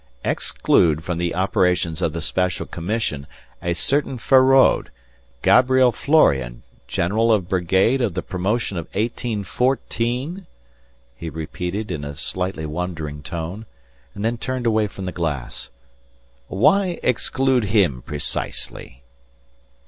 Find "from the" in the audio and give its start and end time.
1.03-1.35, 14.87-15.11